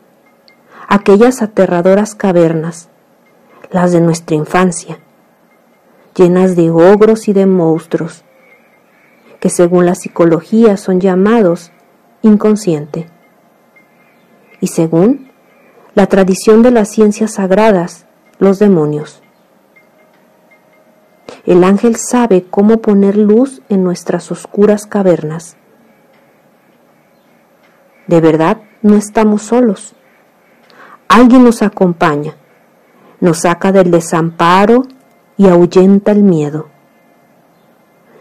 aquellas 0.88 1.42
aterradoras 1.42 2.14
cavernas, 2.14 2.88
las 3.70 3.92
de 3.92 4.00
nuestra 4.00 4.36
infancia, 4.36 4.98
llenas 6.14 6.56
de 6.56 6.70
ogros 6.70 7.28
y 7.28 7.32
de 7.32 7.46
monstruos, 7.46 8.24
que 9.44 9.50
según 9.50 9.84
la 9.84 9.94
psicología 9.94 10.78
son 10.78 11.00
llamados 11.00 11.70
inconsciente. 12.22 13.10
Y 14.62 14.68
según 14.68 15.32
la 15.94 16.06
tradición 16.06 16.62
de 16.62 16.70
las 16.70 16.88
ciencias 16.88 17.34
sagradas, 17.34 18.06
los 18.38 18.58
demonios. 18.58 19.22
El 21.44 21.62
ángel 21.62 21.96
sabe 21.96 22.46
cómo 22.48 22.78
poner 22.78 23.18
luz 23.18 23.60
en 23.68 23.84
nuestras 23.84 24.32
oscuras 24.32 24.86
cavernas. 24.86 25.58
De 28.06 28.22
verdad, 28.22 28.62
no 28.80 28.96
estamos 28.96 29.42
solos. 29.42 29.94
Alguien 31.06 31.44
nos 31.44 31.60
acompaña, 31.60 32.34
nos 33.20 33.40
saca 33.40 33.72
del 33.72 33.90
desamparo 33.90 34.84
y 35.36 35.48
ahuyenta 35.48 36.12
el 36.12 36.22
miedo. 36.22 36.70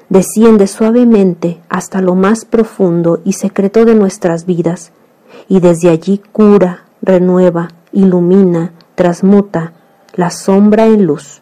Desciende 0.10 0.68
suavemente 0.68 1.62
hasta 1.70 2.02
lo 2.02 2.16
más 2.16 2.46
profundo 2.46 3.22
y 3.24 3.34
secreto 3.34 3.86
de 3.86 3.96
nuestras 3.96 4.46
vidas 4.46 4.92
y 5.48 5.60
desde 5.60 5.90
allí 5.90 6.22
cura, 6.32 6.86
renueva, 7.02 7.70
ilumina, 7.92 8.74
transmuta 8.96 9.74
la 10.14 10.30
sombra 10.30 10.86
en 10.86 11.06
luz. 11.06 11.42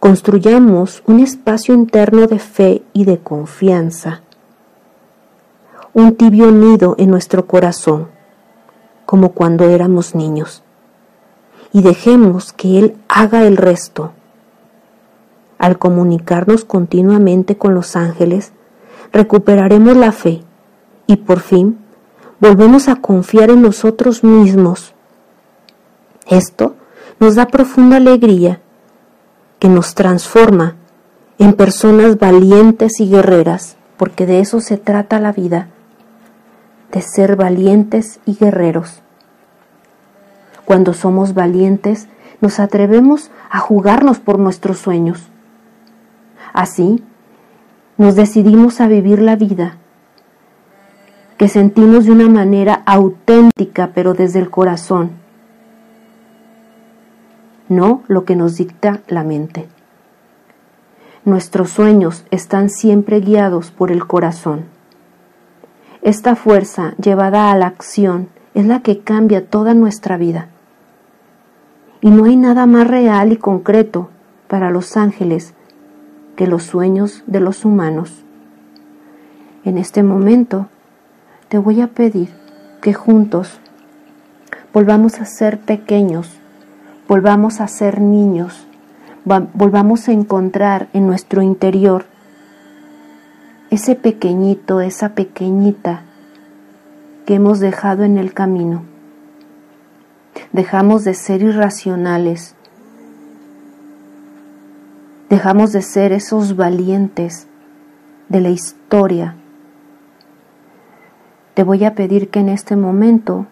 Construyamos 0.00 1.02
un 1.06 1.20
espacio 1.20 1.74
interno 1.74 2.26
de 2.26 2.38
fe 2.38 2.82
y 2.92 3.04
de 3.04 3.18
confianza, 3.18 4.22
un 5.92 6.16
tibio 6.16 6.50
nido 6.50 6.94
en 6.98 7.10
nuestro 7.10 7.46
corazón, 7.46 8.08
como 9.04 9.32
cuando 9.32 9.68
éramos 9.68 10.14
niños 10.14 10.62
y 11.72 11.82
dejemos 11.82 12.52
que 12.52 12.78
Él 12.78 12.96
haga 13.08 13.44
el 13.44 13.56
resto. 13.56 14.12
Al 15.62 15.78
comunicarnos 15.78 16.64
continuamente 16.64 17.56
con 17.56 17.72
los 17.72 17.94
ángeles, 17.94 18.50
recuperaremos 19.12 19.96
la 19.96 20.10
fe 20.10 20.42
y 21.06 21.18
por 21.18 21.38
fin 21.38 21.78
volvemos 22.40 22.88
a 22.88 22.96
confiar 22.96 23.48
en 23.48 23.62
nosotros 23.62 24.24
mismos. 24.24 24.92
Esto 26.26 26.74
nos 27.20 27.36
da 27.36 27.46
profunda 27.46 27.98
alegría 27.98 28.60
que 29.60 29.68
nos 29.68 29.94
transforma 29.94 30.74
en 31.38 31.52
personas 31.52 32.18
valientes 32.18 32.98
y 32.98 33.08
guerreras, 33.08 33.76
porque 33.98 34.26
de 34.26 34.40
eso 34.40 34.60
se 34.60 34.78
trata 34.78 35.20
la 35.20 35.30
vida, 35.30 35.68
de 36.90 37.02
ser 37.02 37.36
valientes 37.36 38.18
y 38.26 38.34
guerreros. 38.34 39.00
Cuando 40.64 40.92
somos 40.92 41.34
valientes, 41.34 42.08
nos 42.40 42.58
atrevemos 42.58 43.30
a 43.48 43.60
jugarnos 43.60 44.18
por 44.18 44.40
nuestros 44.40 44.78
sueños. 44.78 45.28
Así, 46.52 47.02
nos 47.96 48.14
decidimos 48.14 48.80
a 48.80 48.88
vivir 48.88 49.20
la 49.22 49.36
vida 49.36 49.76
que 51.42 51.48
sentimos 51.48 52.04
de 52.04 52.12
una 52.12 52.28
manera 52.28 52.82
auténtica, 52.86 53.90
pero 53.94 54.14
desde 54.14 54.38
el 54.38 54.48
corazón, 54.48 55.10
no 57.68 58.04
lo 58.06 58.24
que 58.24 58.36
nos 58.36 58.56
dicta 58.56 59.00
la 59.08 59.24
mente. 59.24 59.66
Nuestros 61.24 61.70
sueños 61.70 62.24
están 62.30 62.70
siempre 62.70 63.18
guiados 63.18 63.72
por 63.72 63.90
el 63.90 64.06
corazón. 64.06 64.66
Esta 66.02 66.36
fuerza 66.36 66.94
llevada 67.02 67.50
a 67.50 67.56
la 67.56 67.66
acción 67.66 68.28
es 68.54 68.66
la 68.66 68.80
que 68.80 69.00
cambia 69.00 69.46
toda 69.46 69.74
nuestra 69.74 70.16
vida. 70.16 70.48
Y 72.00 72.10
no 72.10 72.26
hay 72.26 72.36
nada 72.36 72.66
más 72.66 72.86
real 72.86 73.32
y 73.32 73.36
concreto 73.36 74.10
para 74.46 74.70
los 74.70 74.96
ángeles 74.96 75.54
que 76.42 76.48
los 76.48 76.64
sueños 76.64 77.22
de 77.28 77.38
los 77.38 77.64
humanos. 77.64 78.24
En 79.64 79.78
este 79.78 80.02
momento 80.02 80.66
te 81.48 81.56
voy 81.56 81.80
a 81.80 81.86
pedir 81.86 82.30
que 82.80 82.94
juntos 82.94 83.60
volvamos 84.72 85.20
a 85.20 85.24
ser 85.24 85.60
pequeños, 85.60 86.40
volvamos 87.06 87.60
a 87.60 87.68
ser 87.68 88.00
niños, 88.00 88.66
volvamos 89.24 90.08
a 90.08 90.12
encontrar 90.12 90.88
en 90.94 91.06
nuestro 91.06 91.42
interior 91.42 92.06
ese 93.70 93.94
pequeñito, 93.94 94.80
esa 94.80 95.10
pequeñita 95.10 96.02
que 97.24 97.36
hemos 97.36 97.60
dejado 97.60 98.02
en 98.02 98.18
el 98.18 98.34
camino 98.34 98.82
dejamos 100.50 101.04
de 101.04 101.14
ser 101.14 101.42
irracionales, 101.42 102.56
dejamos 105.32 105.72
de 105.72 105.80
ser 105.80 106.12
esos 106.12 106.56
valientes 106.56 107.48
de 108.28 108.42
la 108.42 108.50
historia. 108.50 109.34
Te 111.54 111.62
voy 111.62 111.86
a 111.86 111.94
pedir 111.94 112.28
que 112.28 112.40
en 112.40 112.50
este 112.50 112.76
momento 112.76 113.46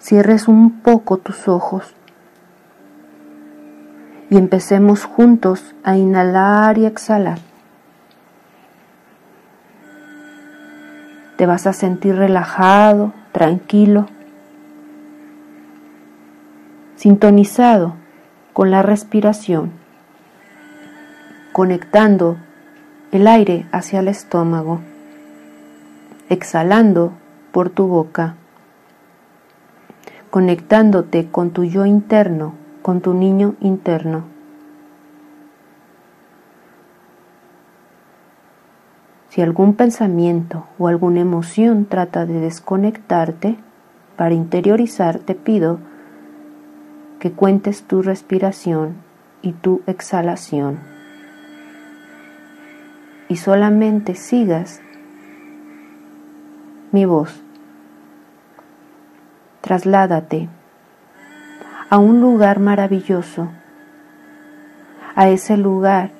cierres 0.00 0.48
un 0.48 0.80
poco 0.80 1.18
tus 1.18 1.46
ojos 1.46 1.94
y 4.30 4.36
empecemos 4.36 5.04
juntos 5.04 5.76
a 5.84 5.96
inhalar 5.96 6.76
y 6.76 6.86
exhalar. 6.86 7.38
Te 11.36 11.46
vas 11.46 11.68
a 11.68 11.72
sentir 11.72 12.16
relajado, 12.16 13.12
tranquilo 13.30 14.08
sintonizado 16.96 17.94
con 18.52 18.72
la 18.72 18.82
respiración. 18.82 19.83
Conectando 21.54 22.36
el 23.12 23.28
aire 23.28 23.64
hacia 23.70 24.00
el 24.00 24.08
estómago, 24.08 24.80
exhalando 26.28 27.12
por 27.52 27.70
tu 27.70 27.86
boca, 27.86 28.34
conectándote 30.32 31.30
con 31.30 31.52
tu 31.52 31.62
yo 31.62 31.86
interno, 31.86 32.54
con 32.82 33.00
tu 33.02 33.14
niño 33.14 33.54
interno. 33.60 34.24
Si 39.28 39.40
algún 39.40 39.74
pensamiento 39.74 40.66
o 40.76 40.88
alguna 40.88 41.20
emoción 41.20 41.84
trata 41.84 42.26
de 42.26 42.40
desconectarte, 42.40 43.58
para 44.16 44.34
interiorizar 44.34 45.20
te 45.20 45.36
pido 45.36 45.78
que 47.20 47.30
cuentes 47.30 47.84
tu 47.84 48.02
respiración 48.02 48.96
y 49.40 49.52
tu 49.52 49.82
exhalación 49.86 50.93
y 53.28 53.36
solamente 53.36 54.14
sigas 54.14 54.80
mi 56.92 57.04
voz. 57.04 57.42
Trasládate 59.60 60.48
a 61.90 61.98
un 61.98 62.20
lugar 62.20 62.60
maravilloso, 62.60 63.48
a 65.14 65.28
ese 65.28 65.56
lugar 65.56 66.10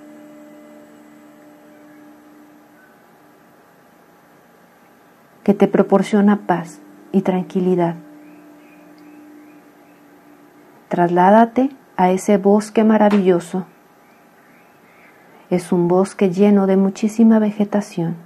que 5.44 5.52
te 5.52 5.68
proporciona 5.68 6.46
paz 6.46 6.80
y 7.12 7.20
tranquilidad. 7.20 7.96
Trasládate 10.88 11.70
a 11.96 12.10
ese 12.10 12.38
bosque 12.38 12.82
maravilloso. 12.82 13.66
Es 15.54 15.70
un 15.70 15.86
bosque 15.86 16.30
lleno 16.30 16.66
de 16.66 16.76
muchísima 16.76 17.38
vegetación. 17.38 18.16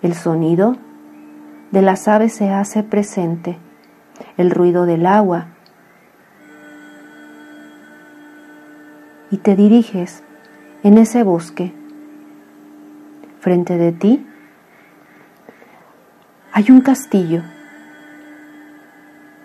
El 0.00 0.14
sonido 0.14 0.76
de 1.72 1.82
las 1.82 2.06
aves 2.06 2.34
se 2.34 2.50
hace 2.50 2.84
presente, 2.84 3.58
el 4.36 4.52
ruido 4.52 4.86
del 4.86 5.06
agua. 5.06 5.48
Y 9.32 9.38
te 9.38 9.56
diriges 9.56 10.22
en 10.84 10.98
ese 10.98 11.24
bosque. 11.24 11.74
Frente 13.40 13.76
de 13.76 13.90
ti 13.90 14.24
hay 16.52 16.70
un 16.70 16.80
castillo, 16.80 17.42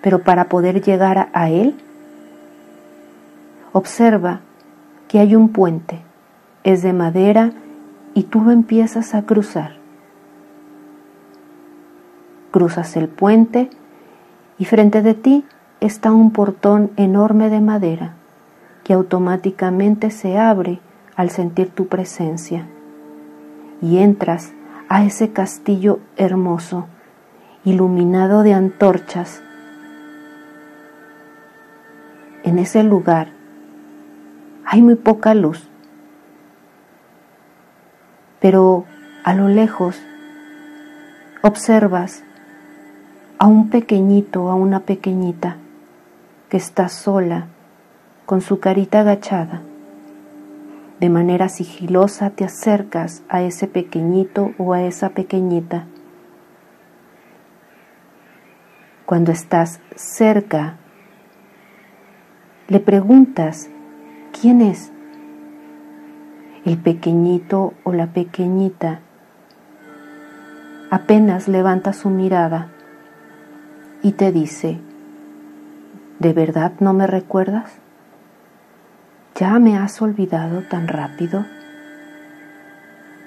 pero 0.03 0.21
para 0.21 0.49
poder 0.49 0.83
llegar 0.83 1.29
a 1.33 1.49
él, 1.49 1.73
observa 3.73 4.41
hay 5.17 5.35
un 5.35 5.49
puente, 5.49 6.01
es 6.63 6.81
de 6.81 6.93
madera 6.93 7.51
y 8.13 8.23
tú 8.23 8.41
lo 8.41 8.51
empiezas 8.51 9.13
a 9.13 9.23
cruzar. 9.23 9.77
Cruzas 12.51 12.95
el 12.95 13.07
puente 13.07 13.69
y 14.57 14.65
frente 14.65 15.01
de 15.01 15.13
ti 15.13 15.45
está 15.79 16.11
un 16.11 16.31
portón 16.31 16.91
enorme 16.95 17.49
de 17.49 17.61
madera 17.61 18.15
que 18.83 18.93
automáticamente 18.93 20.09
se 20.11 20.37
abre 20.37 20.79
al 21.15 21.29
sentir 21.29 21.69
tu 21.69 21.87
presencia 21.87 22.67
y 23.81 23.97
entras 23.97 24.53
a 24.89 25.03
ese 25.03 25.31
castillo 25.31 25.99
hermoso 26.17 26.87
iluminado 27.65 28.43
de 28.43 28.53
antorchas. 28.53 29.41
En 32.43 32.59
ese 32.59 32.83
lugar 32.83 33.34
hay 34.65 34.81
muy 34.81 34.95
poca 34.95 35.33
luz, 35.33 35.69
pero 38.39 38.85
a 39.23 39.33
lo 39.33 39.47
lejos 39.47 40.01
observas 41.41 42.23
a 43.37 43.47
un 43.47 43.69
pequeñito, 43.69 44.49
a 44.49 44.55
una 44.55 44.81
pequeñita 44.81 45.57
que 46.49 46.57
está 46.57 46.89
sola, 46.89 47.47
con 48.25 48.41
su 48.41 48.59
carita 48.59 49.01
agachada. 49.01 49.61
De 50.99 51.09
manera 51.09 51.49
sigilosa 51.49 52.31
te 52.31 52.45
acercas 52.45 53.23
a 53.29 53.41
ese 53.41 53.67
pequeñito 53.67 54.53
o 54.57 54.73
a 54.73 54.81
esa 54.81 55.09
pequeñita 55.09 55.85
Cuando 59.05 59.31
estás 59.31 59.81
cerca, 59.95 60.77
le 62.67 62.79
preguntas, 62.79 63.69
¿quién 64.39 64.61
es? 64.61 64.91
El 66.65 66.77
pequeñito 66.77 67.73
o 67.83 67.93
la 67.93 68.07
pequeñita 68.07 68.99
apenas 70.89 71.47
levanta 71.47 71.93
su 71.93 72.09
mirada 72.09 72.69
y 74.01 74.13
te 74.13 74.31
dice, 74.31 74.79
¿de 76.19 76.33
verdad 76.33 76.73
no 76.79 76.93
me 76.93 77.07
recuerdas? 77.07 77.71
¿Ya 79.35 79.59
me 79.59 79.77
has 79.77 80.01
olvidado 80.01 80.63
tan 80.63 80.87
rápido? 80.87 81.45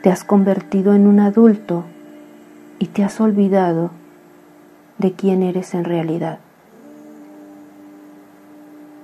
Te 0.02 0.10
has 0.10 0.24
convertido 0.24 0.94
en 0.94 1.06
un 1.06 1.20
adulto 1.20 1.84
y 2.78 2.86
te 2.86 3.04
has 3.04 3.20
olvidado 3.20 3.90
de 4.98 5.12
quién 5.12 5.42
eres 5.42 5.74
en 5.74 5.84
realidad. 5.84 6.38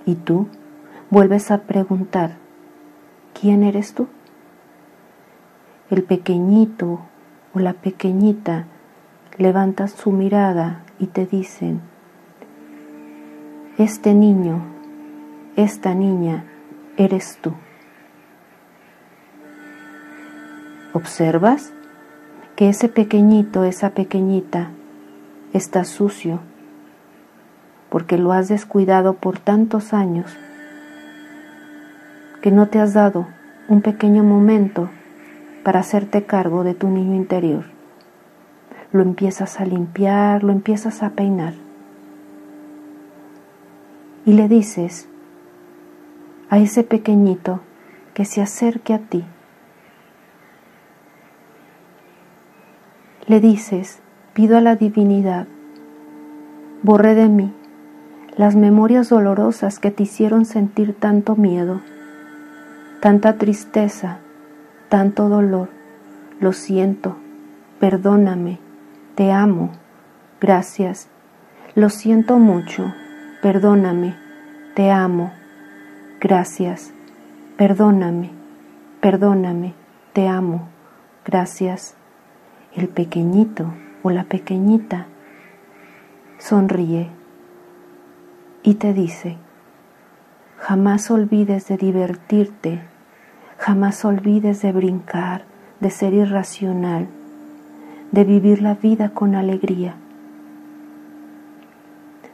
Y 0.07 0.17
tú 0.17 0.49
vuelves 1.15 1.53
a 1.53 1.59
preguntar, 1.59 2.39
¿quién 3.41 3.63
eres 3.63 3.95
tú? 3.95 4.09
El 5.89 6.03
pequeñito 6.03 7.03
o 7.55 7.61
la 7.61 7.73
pequeñita 7.73 8.65
levanta 9.39 9.87
su 9.87 10.11
mirada 10.11 10.83
y 10.99 11.07
te 11.07 11.25
dicen, 11.25 11.83
este 13.79 14.13
niño, 14.13 14.61
esta 15.55 15.95
niña, 15.95 16.47
eres 16.97 17.39
tú. 17.41 17.53
¿Observas 20.95 21.73
que 22.57 22.69
ese 22.69 22.89
pequeñito, 22.89 23.63
esa 23.63 23.91
pequeñita, 23.91 24.71
está 25.53 25.85
sucio, 25.85 26.41
porque 27.89 28.19
lo 28.19 28.33
has 28.33 28.49
descuidado 28.49 29.15
por 29.15 29.39
tantos 29.39 29.95
años 29.95 30.37
que 32.45 32.51
no 32.51 32.69
te 32.69 32.79
has 32.79 32.93
dado 32.93 33.27
un 33.69 33.81
pequeño 33.81 34.23
momento 34.23 34.91
para 35.63 35.81
hacerte 35.81 36.27
cargo 36.27 36.63
de 36.63 36.75
tu 36.75 36.91
niño 36.91 37.15
interior. 37.15 37.65
Lo 38.93 39.01
empiezas 39.01 39.61
a 39.61 39.65
limpiar, 39.65 40.45
lo 40.45 40.53
empiezas 40.53 41.03
a 41.03 41.13
peinar. 41.13 41.55
Y 44.27 44.35
le 44.35 44.47
dices 44.49 45.09
a 46.51 46.59
ese 46.59 46.85
pequeñito 46.85 47.61
que 48.13 48.27
se 48.27 48.43
acerque 48.43 48.93
a 48.93 48.99
ti. 48.99 49.25
Le 53.27 53.41
dices 53.41 54.01
pido 54.35 54.59
a 54.59 54.61
la 54.61 54.77
divinidad, 54.77 55.47
borre 56.83 57.15
de 57.15 57.31
mí 57.31 57.55
las 58.37 58.55
memorias 58.55 59.09
dolorosas 59.09 59.79
que 59.79 59.91
te 59.91 60.03
hicieron 60.03 60.45
sentir 60.45 60.93
tanto 60.93 61.37
miedo, 61.37 61.81
tanta 63.05 63.37
tristeza, 63.37 64.21
tanto 64.89 65.29
dolor. 65.29 65.69
Lo 66.41 66.55
siento, 66.55 67.19
perdóname, 67.79 68.61
te 69.15 69.31
amo, 69.31 69.73
gracias. 70.41 71.11
Lo 71.75 71.91
siento 71.91 72.39
mucho, 72.39 72.95
perdóname, 73.43 74.17
te 74.75 74.91
amo, 74.91 75.35
gracias. 76.19 76.95
Perdóname, 77.59 78.31
perdóname, 79.03 79.75
te 80.15 80.27
amo, 80.27 80.69
gracias. 81.27 81.97
El 82.75 82.89
pequeñito 82.89 83.67
o 84.03 84.13
la 84.13 84.25
pequeñita 84.25 85.09
sonríe 86.39 87.11
y 88.63 88.77
te 88.77 88.95
dice, 88.95 89.37
jamás 90.57 91.11
olvides 91.11 91.69
de 91.69 91.77
divertirte, 91.77 92.94
jamás 93.65 94.05
olvides 94.05 94.61
de 94.61 94.73
brincar, 94.73 95.47
de 95.81 95.89
ser 95.89 96.13
irracional, 96.13 97.07
de 98.13 98.25
vivir 98.25 98.61
la 98.61 98.75
vida 98.75 99.09
con 99.15 99.35
alegría, 99.35 99.95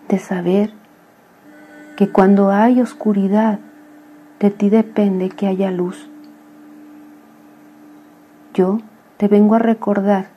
de 0.09 0.19
saber 0.19 0.73
que 1.97 2.09
cuando 2.11 2.51
hay 2.51 2.81
oscuridad, 2.81 3.61
de 4.41 4.51
ti 4.51 4.71
depende 4.71 5.29
que 5.29 5.47
haya 5.47 5.71
luz. 5.71 6.11
Yo 8.53 8.81
te 9.17 9.29
vengo 9.29 9.55
a 9.55 9.61
recordar 9.61 10.31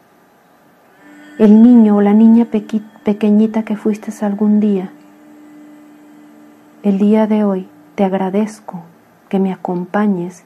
el 1.39 1.63
niño 1.63 1.95
o 1.95 2.01
la 2.01 2.13
niña 2.13 2.45
pequeñita 3.03 3.63
que 3.63 3.77
fuiste 3.77 4.13
algún 4.23 4.59
día. 4.59 4.91
El 6.83 6.99
día 6.99 7.25
de 7.25 7.45
hoy 7.45 7.67
te 7.95 8.03
agradezco 8.03 8.83
que 9.27 9.39
me 9.39 9.51
acompañes 9.51 10.45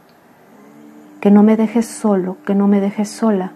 que 1.19 1.31
no 1.31 1.43
me 1.43 1.57
dejes 1.57 1.85
solo, 1.85 2.37
que 2.45 2.55
no 2.55 2.67
me 2.67 2.79
dejes 2.79 3.09
sola, 3.09 3.51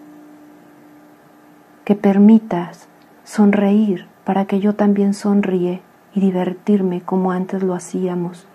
que 1.85 1.95
permitas 1.95 2.87
sonreír 3.23 4.07
para 4.23 4.45
que 4.45 4.59
yo 4.59 4.75
también 4.75 5.13
sonríe 5.13 5.81
y 6.13 6.21
divertirme 6.21 7.01
como 7.01 7.31
antes 7.31 7.63
lo 7.63 7.73
hacíamos. 7.73 8.47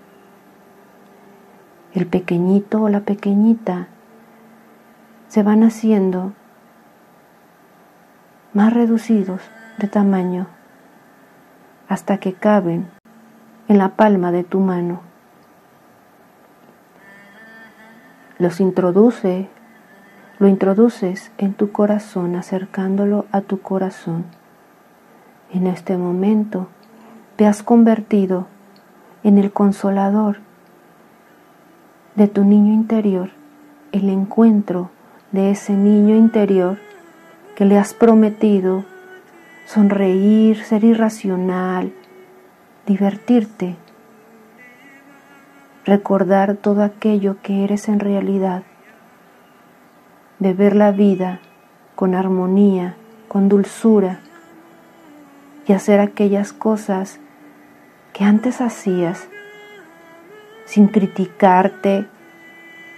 El 1.92 2.07
pequeñito 2.07 2.83
o 2.83 2.88
la 2.88 3.01
pequeñita 3.01 3.88
se 5.29 5.42
van 5.42 5.62
haciendo 5.62 6.33
más 8.53 8.73
reducidos 8.73 9.42
de 9.79 9.88
tamaño 9.88 10.47
hasta 11.88 12.19
que 12.19 12.33
caben 12.33 12.88
en 13.69 13.79
la 13.79 13.97
palma 13.97 14.33
de 14.33 14.45
tu 14.45 14.61
mano. 14.61 15.06
Los 18.38 18.61
introduce, 18.61 19.49
lo 20.38 20.49
introduces 20.49 21.33
en 21.38 21.55
tu 21.55 21.72
corazón, 21.72 22.37
acercándolo 22.37 23.25
a 23.33 23.40
tu 23.40 23.61
corazón. 23.61 24.25
En 25.53 25.66
este 25.66 25.96
momento 25.96 26.68
te 27.37 27.46
has 27.46 27.62
convertido 27.62 28.46
en 29.22 29.38
el 29.38 29.53
consolador 29.53 30.38
de 32.14 32.29
tu 32.29 32.44
niño 32.44 32.72
interior, 32.72 33.31
el 33.92 34.09
encuentro 34.09 34.90
de 35.33 35.51
ese 35.51 35.72
niño 35.72 36.14
interior 36.14 36.79
que 37.55 37.64
le 37.64 37.79
has 37.79 37.94
prometido 37.94 38.85
sonreír, 39.66 40.62
ser 40.62 40.85
irracional, 40.85 41.92
divertirte, 42.87 43.77
recordar 45.87 46.57
todo 46.57 46.83
aquello 46.83 47.37
que 47.42 47.62
eres 47.62 47.88
en 47.88 48.01
realidad, 48.01 48.64
de 50.40 50.53
ver 50.53 50.75
la 50.75 50.90
vida 50.90 51.40
con 51.94 52.14
armonía, 52.14 52.96
con 53.29 53.49
dulzura 53.49 54.18
y 55.66 55.72
hacer 55.72 56.01
aquellas 56.01 56.53
cosas 56.53 57.20
que 58.12 58.25
antes 58.25 58.61
hacías 58.61 59.29
sin 60.64 60.88
criticarte, 60.88 62.07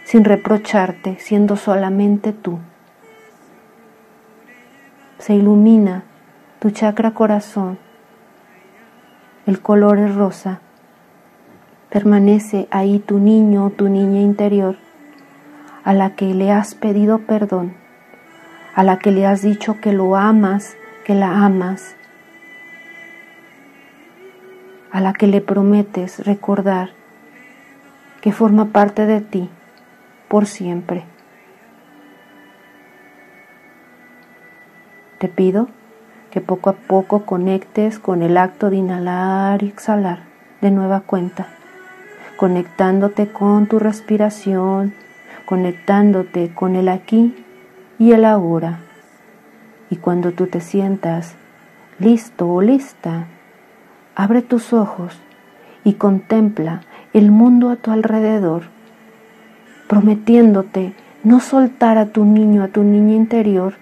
sin 0.05 0.25
reprocharte, 0.25 1.19
siendo 1.21 1.57
solamente 1.57 2.33
tú. 2.33 2.59
Se 5.19 5.35
ilumina 5.35 6.05
tu 6.59 6.71
chakra 6.71 7.11
corazón, 7.11 7.79
el 9.45 9.61
color 9.61 9.99
es 9.99 10.15
rosa, 10.15 10.61
permanece 11.91 12.69
ahí 12.71 12.99
tu 12.99 13.19
niño 13.19 13.67
o 13.67 13.71
tu 13.71 13.89
niña 13.89 14.21
interior 14.21 14.77
a 15.85 15.95
la 15.95 16.15
que 16.15 16.35
le 16.35 16.53
has 16.53 16.75
pedido 16.75 17.21
perdón, 17.21 17.75
a 18.75 18.85
la 18.85 18.99
que 18.99 19.11
le 19.11 19.27
has 19.27 19.43
dicho 19.43 19.81
que 19.81 19.93
lo 19.93 20.17
amas, 20.17 20.77
que 21.05 21.15
la 21.15 21.45
amas, 21.45 21.97
a 24.91 25.01
la 25.01 25.13
que 25.13 25.27
le 25.27 25.41
prometes 25.41 26.25
recordar 26.27 26.91
que 28.21 28.33
forma 28.33 28.67
parte 28.67 29.07
de 29.07 29.21
ti 29.21 29.49
por 30.29 30.47
siempre. 30.47 31.05
Te 35.19 35.29
pido 35.29 35.69
que 36.31 36.41
poco 36.41 36.71
a 36.71 36.75
poco 36.75 37.25
conectes 37.25 37.99
con 37.99 38.23
el 38.23 38.37
acto 38.37 38.71
de 38.71 38.77
inhalar 38.77 39.63
y 39.63 39.69
exhalar 39.69 40.21
de 40.61 40.71
nueva 40.71 41.01
cuenta, 41.01 41.49
conectándote 42.39 43.27
con 43.27 43.67
tu 43.67 43.81
respiración, 43.81 44.95
conectándote 45.45 46.55
con 46.55 46.77
el 46.77 46.89
aquí 46.89 47.35
y 47.99 48.13
el 48.13 48.25
ahora. 48.25 48.79
Y 49.91 49.97
cuando 49.97 50.31
tú 50.31 50.47
te 50.47 50.61
sientas 50.61 51.35
listo 51.99 52.49
o 52.49 52.63
lista, 52.63 53.27
abre 54.15 54.41
tus 54.43 54.73
ojos 54.73 55.19
y 55.83 55.95
contempla 55.95 56.83
el 57.13 57.33
mundo 57.33 57.71
a 57.71 57.77
tu 57.77 57.91
alrededor, 57.91 58.63
prometiéndote 59.89 60.93
no 61.25 61.41
soltar 61.41 61.99
a 61.99 62.07
tu 62.07 62.25
niño, 62.25 62.63
a 62.63 62.69
tu 62.69 62.85
niña 62.85 63.17
interior, 63.17 63.75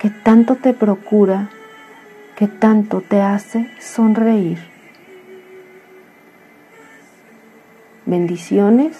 que 0.00 0.08
tanto 0.08 0.54
te 0.54 0.72
procura, 0.72 1.50
que 2.34 2.48
tanto 2.48 3.02
te 3.02 3.20
hace 3.20 3.68
sonreír. 3.78 4.71
Bendiciones 8.06 8.96